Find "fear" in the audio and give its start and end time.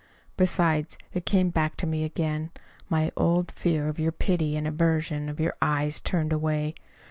3.51-3.87